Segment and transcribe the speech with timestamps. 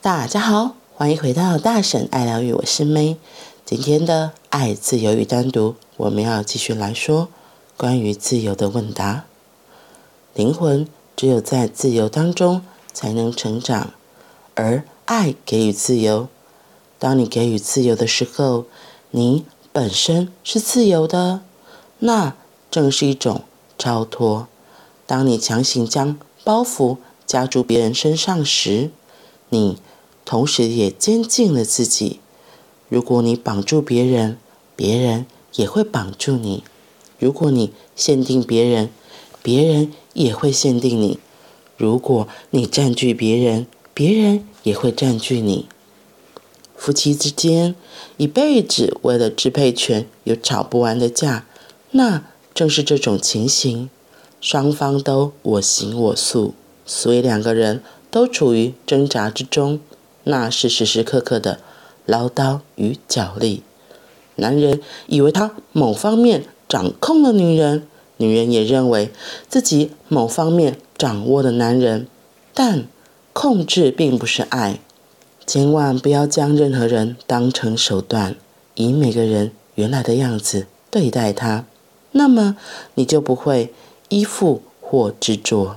[0.00, 3.16] 大家好，欢迎回到大婶爱疗愈，我是 May。
[3.64, 7.28] 今天的爱、自由与单独，我们要继续来说
[7.76, 9.24] 关于自由的问答。
[10.34, 10.86] 灵魂
[11.16, 12.62] 只有在自由当中
[12.92, 13.90] 才能成长，
[14.54, 16.28] 而爱给予自由。
[17.00, 18.66] 当你给予自由的时候，
[19.10, 21.40] 你本身是自由的，
[21.98, 22.36] 那
[22.70, 23.42] 正是一种
[23.76, 24.46] 超脱。
[25.06, 28.92] 当你强行将包袱加诸别人身上时，
[29.50, 29.78] 你
[30.24, 32.20] 同时也监禁了自己。
[32.88, 34.38] 如果你绑住别人，
[34.74, 36.62] 别人也会绑住你；
[37.18, 38.90] 如果你限定别人，
[39.42, 41.18] 别人也会限定你；
[41.76, 45.66] 如果你占据别人，别人也会占据你。
[46.76, 47.74] 夫妻之间
[48.18, 51.44] 一辈子为了支配权有吵不完的架，
[51.90, 53.90] 那正是这种情形，
[54.40, 56.54] 双方都我行我素，
[56.86, 59.80] 所以两个人都处于挣扎之中，
[60.24, 61.60] 那是时时刻刻的。
[62.06, 63.62] 唠叨与角力，
[64.36, 67.86] 男人以为他某方面掌控了女人，
[68.16, 69.10] 女人也认为
[69.46, 72.06] 自己某方面掌握了男人。
[72.54, 72.86] 但
[73.34, 74.80] 控制并不是爱，
[75.46, 78.36] 千万不要将任何人当成手段，
[78.76, 81.66] 以每个人原来的样子对待他，
[82.12, 82.56] 那么
[82.94, 83.74] 你就不会
[84.08, 85.76] 依附或执着。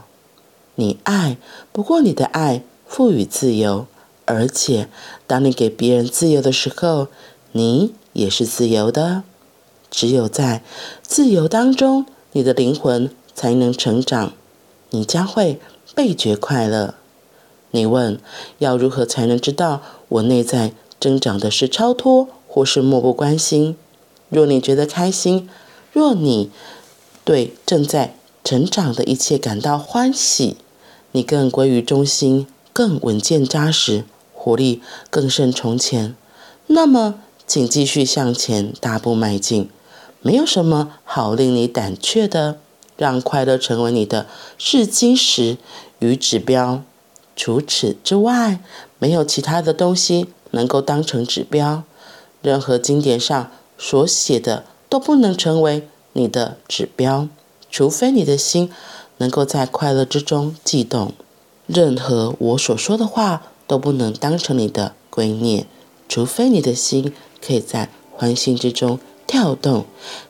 [0.81, 1.37] 你爱，
[1.71, 3.85] 不过你的爱赋予自由。
[4.25, 4.87] 而且，
[5.27, 7.07] 当你给别人自由的时候，
[7.51, 9.21] 你也是自由的。
[9.91, 10.63] 只有在
[11.03, 14.33] 自由当中，你的灵魂才能成长，
[14.89, 15.59] 你将会
[15.93, 16.95] 倍觉快乐。
[17.69, 18.19] 你问，
[18.57, 23.77] 要如何才能知道我内在增长的是超脱，或是漠不关心？
[24.29, 25.47] 若你觉得开心，
[25.93, 26.49] 若你
[27.23, 30.57] 对正在成长的一切感到欢喜，
[31.11, 34.05] 你更归于中心，更稳健扎实。
[34.33, 34.81] 活力
[35.11, 36.15] 更胜从前，
[36.65, 39.69] 那么请继续向前大步迈进。
[40.23, 42.57] 没有什么好令你胆怯的，
[42.97, 44.25] 让快乐成为你的
[44.57, 45.57] 试金石
[45.99, 46.81] 与指标。
[47.35, 48.59] 除此之外，
[48.97, 51.83] 没有其他的东西能够当成指标。
[52.41, 57.27] 任何经典上所写的都不能成为你的指标，
[57.69, 58.71] 除非你的心
[59.21, 61.13] 能够在快乐之中悸动。
[61.67, 63.43] 任何我所说的话。
[63.71, 65.63] 都不能当成你的圭臬，
[66.09, 69.85] 除非你的心可以在欢欣之中跳动。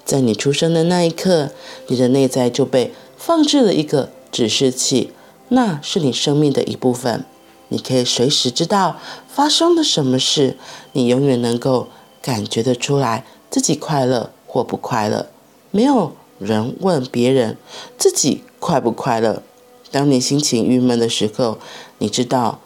[0.05, 1.49] 在你出生的那一刻，
[1.87, 5.09] 你的内在就被放置了一个指示器，
[5.49, 7.25] 那是你生命的一部分。
[7.69, 8.97] 你可以随时知道
[9.27, 10.55] 发生了什么事，
[10.91, 11.87] 你永远能够
[12.21, 15.25] 感觉得出来自己快乐或不快乐。
[15.71, 17.55] 没有人问别人
[17.97, 19.43] 自己快不快乐。
[19.91, 21.57] 当你心情郁闷的时候，
[21.99, 22.59] 你知道。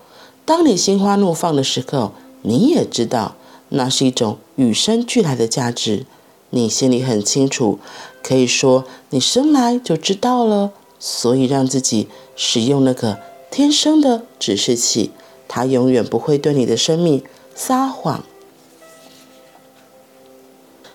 [0.46, 3.36] 当你心花怒放的时候，你也知道
[3.70, 6.06] 那是一种与生俱来的价值，
[6.52, 7.80] 你心里很清楚，
[8.22, 10.72] 可以说你生来就知道了。
[10.98, 13.20] 所以让自己使用那个
[13.52, 15.12] 天生的指示器，
[15.48, 18.24] 它永远不会对你的生命撒谎。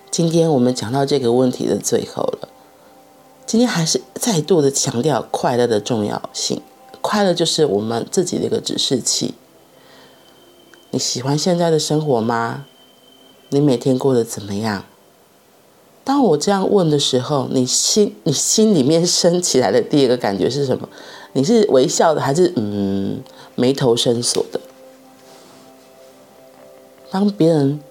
[0.09, 2.49] 今天我们讲到这个问题的最后了，
[3.51, 6.61] 今天还是再度的强调快乐的重要性，
[7.01, 9.33] 快乐就是我们自己的一个指示器。
[10.91, 12.65] 你喜欢现在的生活吗？
[13.49, 14.85] 你每天过得怎么样？
[16.05, 20.87] 当我这样问的时候，你心你心里面升起来的第一个感觉是什么？
[21.33, 23.21] 你是微笑的，还是嗯
[23.55, 24.61] 眉头深锁的？
[27.09, 27.81] 当别人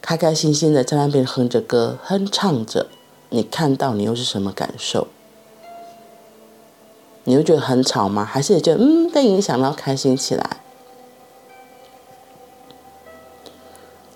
[0.00, 2.86] 开开心心的在那边哼着歌、哼唱着，
[3.30, 5.08] 你看到你又是什么感受？
[7.24, 8.24] 你会觉得很吵吗？
[8.24, 10.58] 还是也觉得嗯被影响到开心起来？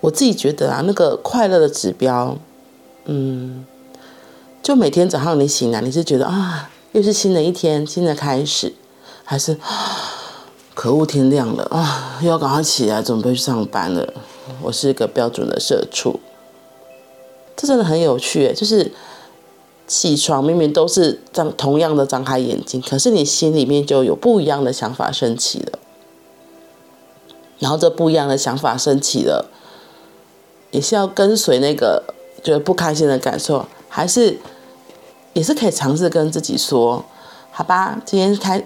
[0.01, 2.37] 我自己觉得啊，那个快乐的指标，
[3.05, 3.65] 嗯，
[4.61, 8.73] 就每天早上你醒来，你是觉得啊，又是新的一天，新的开始，
[9.23, 9.57] 还是
[10.73, 14.13] 可恶，天亮了啊，又要赶快起来准备去上班了。
[14.61, 16.19] 我是一个标准的社畜，
[17.55, 18.91] 这真的很有趣，就是
[19.87, 25.79] 起床明明都是张同样的张开眼睛，可是你心里面就有不一样的想法升起了，
[27.59, 29.51] 然后这不一样的想法升起了。
[30.71, 32.03] 也是要跟随那个
[32.43, 34.37] 觉得不开心的感受，还是
[35.31, 37.05] 也是可以尝试跟自己说，
[37.49, 38.61] 好吧，今天开，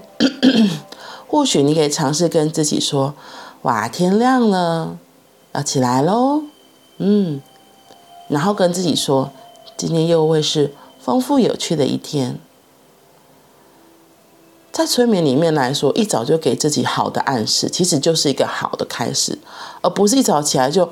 [1.27, 3.13] 或许你可以尝试跟自己说，
[3.61, 4.97] 哇，天亮了，
[5.53, 6.41] 要起来喽，
[6.97, 7.39] 嗯，
[8.29, 9.31] 然后跟自己说，
[9.75, 12.39] 今天又会是丰富有趣的一天。
[14.71, 19.37] 在催眠里面来说，一早就给自己好的暗示，其实就是一个好的开始，
[19.81, 20.87] 而不是一早起来就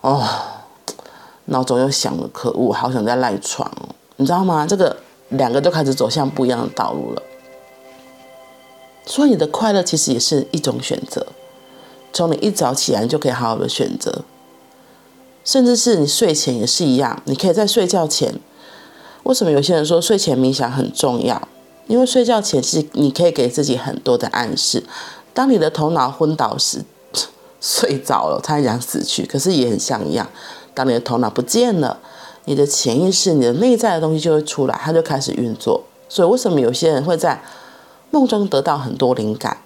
[0.00, 0.26] 哦，
[1.44, 4.66] 闹钟又响了，可恶，好想再赖床哦，你知道吗？
[4.66, 4.96] 这个
[5.28, 7.22] 两个就开始走向不一样的道路了。
[9.04, 11.26] 所以你的快乐其实也是一种选择，
[12.12, 14.24] 从你一早起来就可以好好的选择，
[15.48, 18.38] 甚至是你睡前也是一样，你可以在睡觉前。
[19.22, 21.48] 为什么有些人说睡前冥想很重要？
[21.86, 24.84] 因为睡觉前是你可以给自己很多的暗示。
[25.32, 26.84] 当你的头脑昏倒时，
[27.62, 30.28] 睡着了，他想死去，可是也很像一样。
[30.74, 31.98] 当你的头脑不见了，
[32.44, 35.82] 你的潜意识、你的内在的东西就会出来，它就开始运作。
[36.10, 37.42] 所以为什么有些人会在
[38.10, 39.56] 梦中得到很多灵感，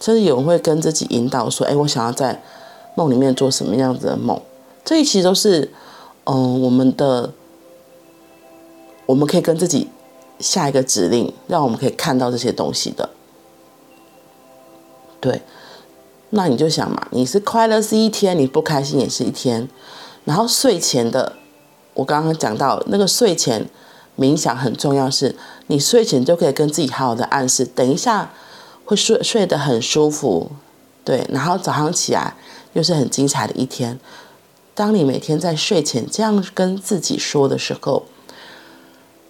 [0.00, 2.40] 甚至有人会跟自己引导说：“哎，我想要在
[2.94, 4.40] 梦里面做什么样子的梦？”
[4.84, 5.72] 这一期都是，
[6.24, 7.32] 嗯，我们的，
[9.06, 9.88] 我们可以跟自己
[10.38, 13.10] 下一个指令，让我们可以看到这些东西的。
[15.20, 15.42] 对，
[16.30, 19.68] 那你就想嘛，你是快乐是一天，你不开心也是一天。
[20.24, 21.34] 然后睡前的，
[21.94, 23.68] 我刚刚讲到那个睡前。
[24.16, 25.34] 冥想很重要，是
[25.66, 28.30] 你睡前就可以跟自己好好的暗示，等一下
[28.84, 30.52] 会睡睡得很舒服，
[31.04, 32.36] 对，然后早上起来
[32.74, 33.98] 又是很精彩的一天。
[34.74, 38.04] 当你每天在睡前这样跟自己说的时候，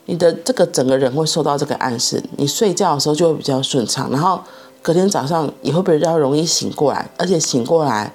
[0.07, 4.43] 你的这个整个人会受到这个暗示，你睡觉的时候就会比较顺畅，然后
[4.83, 8.13] 隔天早上也会比较容易醒过来，而且醒过来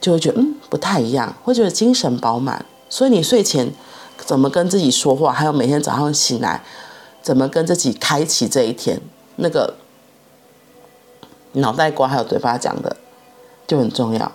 [0.00, 3.72] 就会觉得嗯不太一样，会觉得精神饱满，所以你睡前。
[4.16, 6.62] 怎么跟自己说话，还有每天早上醒来，
[7.20, 8.98] 怎么跟自己开启这一天，
[9.36, 9.74] 那个
[11.54, 12.96] 脑袋瓜还有嘴巴讲的
[13.66, 14.32] 就很重要。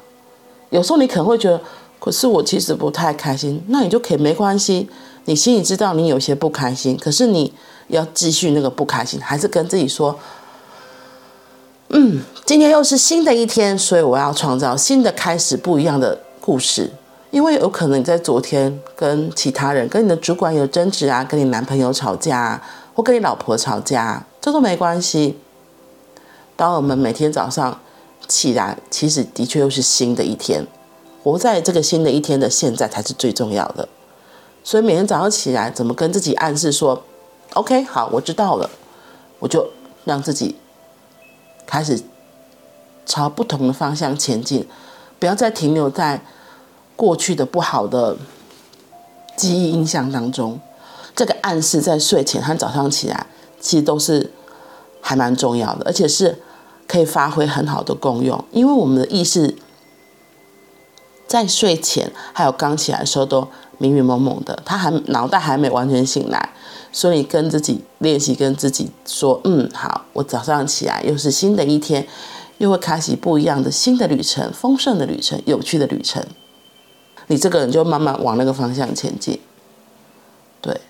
[0.69, 1.62] 有时候你可能会觉得，
[2.00, 4.90] 可是我其实不太开心，那你就可以没关系，
[5.25, 7.54] 你心里知道你有些不开心，可是你
[7.90, 10.18] 要继续那个不开心，还是跟自己说，
[11.90, 16.92] 嗯，今天又是新的一天，所以我要创造新的开始，不一样的故事。
[17.31, 22.63] 因为有可能你在昨天跟其他人、跟你的主管有争执啊，跟你男朋友吵架啊，
[22.95, 25.38] 或跟你老婆吵架，这都没关系。
[26.56, 27.80] 当我们每天早上
[28.28, 30.66] 起来，其实的确又是新的一天，
[31.24, 33.88] 活在这个新的一天的现在才是最重要的。
[34.63, 37.04] 所以每天早上起来，怎么跟自己暗示说
[37.54, 38.69] ：“OK，好，我知道了。”
[39.39, 39.69] 我就
[40.06, 40.56] 让自己
[41.66, 42.01] 开始
[43.06, 44.68] 朝不同的方向前进，
[45.18, 46.21] 不要再停留在。
[46.95, 48.18] 过去的不好的
[49.38, 50.60] 记忆印象当中，
[51.16, 53.25] 这个暗示在睡前和早上起来，
[53.57, 54.30] 其实都是
[55.00, 56.38] 还蛮重要的，而且是
[56.86, 58.44] 可以发挥很好的功用。
[58.51, 59.56] 因为我们的意识
[61.30, 63.48] 在睡前还有刚起来的时候都
[63.78, 66.50] 迷迷蒙蒙的，他还脑袋还没完全醒来，
[66.92, 72.08] 所以跟自己练习，跟自己说：“嗯，好，我早上起来又是新的一天，
[72.58, 76.26] 又会开启不一样的新的旅程，丰盛的旅程，有趣的旅程。”
[77.28, 79.40] 你这个人就慢慢往那个方向前进，
[80.60, 80.81] 对，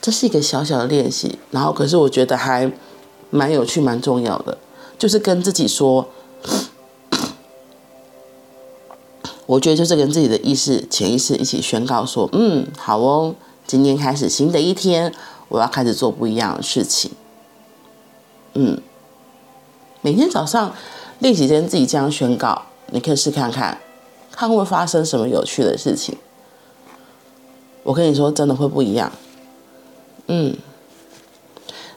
[0.00, 2.72] 这是一个小小的练习，然后可是我觉得还
[3.28, 4.56] 蛮有趣、蛮重要的，
[4.98, 6.08] 就是跟自己说，
[9.48, 13.34] 我觉得就是跟自己的意识、潜意识一起宣告说，嗯，好哦，
[13.66, 15.10] 今天开始新的一天，
[15.48, 17.12] 我要开始做不一样的事情，
[18.52, 18.78] 嗯，
[20.02, 20.74] 每天早上
[21.20, 23.80] 练习跟自己这样宣告，你可以试看看。
[24.30, 26.14] 看会发生什么有趣的事情，
[27.84, 29.10] 我跟你说，真的会不一样。
[30.26, 30.54] 嗯，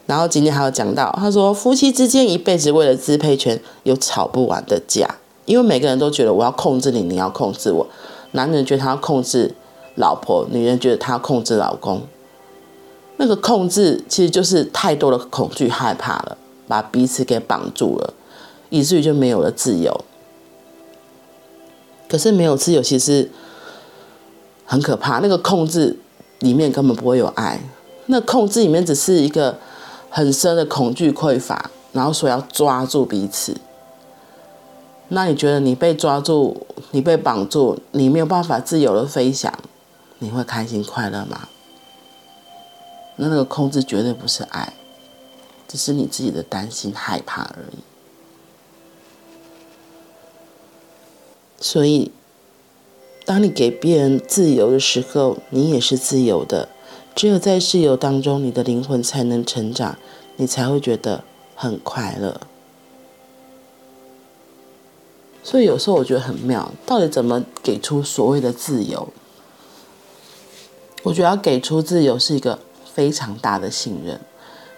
[0.05, 5.17] 然后今天还有讲到，他说夫妻之间一辈子为了支配权有吵不完的架，
[5.51, 7.85] 因为每个人都觉得我要控制你，你要控制我。
[8.31, 9.53] 男人觉得他要控制
[9.95, 12.03] 老婆，女人觉得他要控制老公。
[13.17, 16.37] 那个控制其实就是太多的恐惧、害怕了，
[16.69, 18.13] 把彼此给绑住了，
[18.69, 20.05] 以至于就没有了自由。
[22.07, 23.29] 可是没有自由，其实
[24.63, 25.19] 很可怕。
[25.19, 25.99] 那个控制
[26.39, 27.61] 里面根本不会有爱，
[28.05, 29.57] 那控制里面只是一个
[30.09, 33.57] 很深的恐惧匮乏，然后说要抓住彼此。
[35.13, 39.53] 那你觉得你被抓住，你被绑住，你没有办法自由的飞翔，
[40.19, 41.49] 你会开心快乐吗？
[43.17, 44.71] 那那个控制绝对不是爱，
[45.67, 47.79] 只是你自己的担心害怕而已。
[51.59, 52.13] 所以，
[53.25, 56.69] 当你给别人自由的时候，你也是自由的。
[57.13, 59.97] 只有在自由当中，你的灵魂才能成长，
[60.37, 62.39] 你才会觉得很快乐。
[65.43, 69.07] 所以有时候我觉得很妙，到底怎么给出所谓的自由？
[71.03, 72.59] 我觉得要给出自由是一个
[72.93, 74.19] 非常大的信任，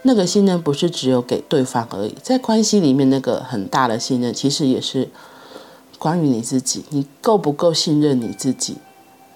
[0.03, 5.09] 那个信任不是只有给对方而已，在关系里面那个很大的信任，其实也是
[5.99, 8.77] 关于你自己，你够不够信任你自己？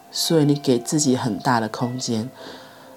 [0.10, 2.30] 所以你给自己很大的空间。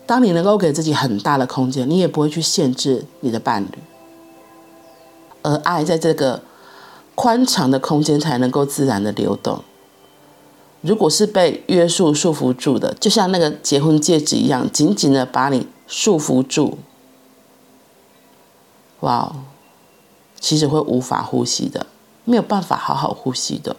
[0.06, 3.78] 当你能够给自己很大的空间，你也不会去限制你的伴侣，
[5.42, 6.42] 而爱在这个
[7.20, 9.62] 宽敞的空间才能够自然的流动。
[10.80, 16.78] 如果是被约束束缚住的，就像那个结婚戒指一样，紧紧的把你束缚住。
[19.00, 19.36] 哇，
[20.40, 21.84] 其实会无法呼吸的，
[22.24, 23.76] 没有办法好好呼吸的。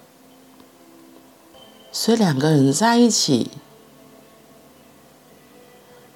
[1.91, 3.49] 所以两个人在一起，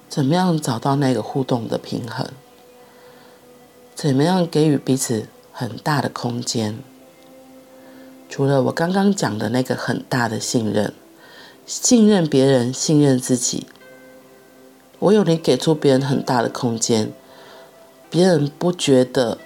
[0.08, 2.28] 怎么样找到那个互动的平衡？
[3.96, 6.78] 怎么样给予彼此很大的空间？
[8.28, 10.92] 除了我刚刚讲的那个很大的信任，
[11.64, 13.66] 信任别人，信任自己。
[14.98, 17.12] 我有你给出别人很大的空间。
[18.08, 19.36] 别人不觉得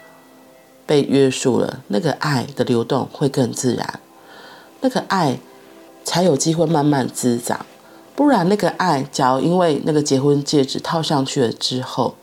[0.87, 4.01] 被约束了，那个爱的流动会更自然，
[4.81, 5.41] 那个爱
[6.05, 7.65] 才有机会慢慢滋长。
[8.15, 12.15] 不然，那个爱，假如因为那个结婚戒指套上去了之后，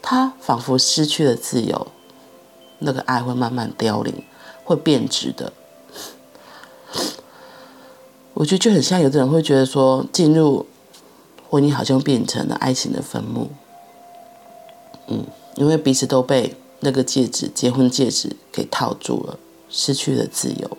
[0.00, 1.88] 他仿佛失去了自由，
[2.78, 4.22] 那个爱会慢慢凋零，
[4.74, 5.52] 会变质的。
[8.34, 10.66] 我觉得就很像有的人会觉得说，进入
[11.48, 13.50] 婚姻好像变成了爱情的坟墓。
[15.08, 15.24] 嗯，
[15.56, 19.38] 因为彼此都被那个戒指、结婚戒指给套住了，
[19.68, 20.78] 失去了自由。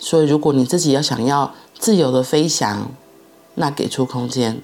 [0.00, 2.90] 所以，如果你自己要想要自由的飞翔，
[3.54, 4.60] 那给出空间，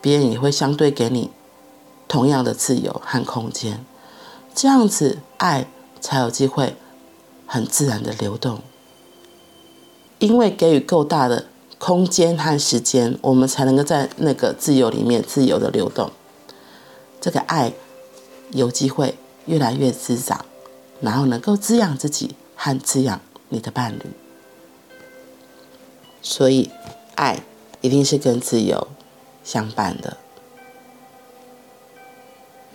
[0.00, 1.30] 别人也会相对给你
[2.08, 3.84] 同样的自由和空间，
[4.54, 5.68] 这样子爱
[6.00, 6.76] 才有机会
[7.46, 8.60] 很自然的流动。
[10.18, 11.46] 因为给予够大的。
[11.78, 16.10] 空间和时间，我们才能够在那个自由里面自由的流动。
[17.20, 17.74] 这个爱
[18.52, 20.46] 有机会越来越滋长，
[21.02, 23.20] 然后能够滋养自己和滋养
[23.50, 24.06] 你的伴侣。
[26.22, 26.70] 所以，
[27.14, 27.42] 爱
[27.82, 28.88] 一定是跟自由
[29.44, 30.16] 相伴的。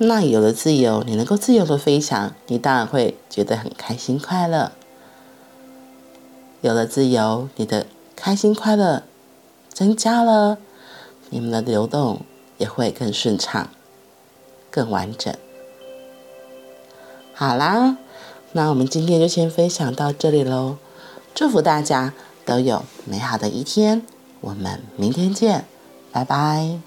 [0.03, 4.71] 那有了自由，你能够自由的飞翔，你当然会觉得很开心快乐。
[6.61, 7.87] 有了自由，你的。
[8.13, 9.01] 开心快乐
[9.73, 10.59] 增加了，
[11.31, 12.21] 你们的流动
[12.59, 13.67] 也会更顺畅、
[14.69, 15.33] 更完整。
[17.33, 17.97] 好啦，
[18.51, 20.77] 那我们今天就先分享到这里喽。
[21.33, 22.13] 祝福大家
[22.45, 24.05] 都有美好的一天，
[24.41, 25.65] 我们明天见，
[26.11, 26.79] 拜拜。